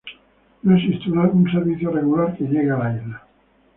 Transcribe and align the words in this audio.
No 0.63 0.75
existe 0.75 1.11
un 1.11 1.51
servicio 1.51 1.91
regular 1.91 2.35
que 2.35 2.45
llegue 2.45 2.71
a 2.71 2.77
la 2.79 2.95
isla. 2.97 3.23